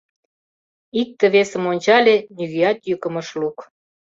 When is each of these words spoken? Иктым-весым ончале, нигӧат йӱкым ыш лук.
Иктым-весым 1.01 1.63
ончале, 1.71 2.15
нигӧат 2.35 2.79
йӱкым 2.89 3.15
ыш 3.21 3.27
лук. 3.39 3.57